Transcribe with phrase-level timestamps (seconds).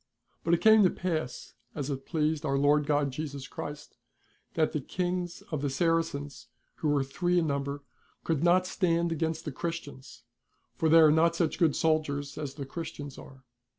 [0.43, 3.97] But it came to pass, as it pleased our Lord God Jesus Christ,
[4.55, 7.83] that the Kings of the Saracens, who were three in number,
[8.23, 10.23] could not stand against the Christians,
[10.75, 13.43] for they are not such good soldiers as the Christians are.